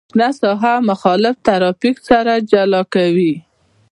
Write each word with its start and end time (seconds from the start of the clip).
شنه 0.13 0.29
ساحه 0.41 0.73
مخالف 0.89 1.35
ترافیک 1.47 1.97
سره 2.07 2.33
جلا 2.51 2.81
کوي 2.93 3.33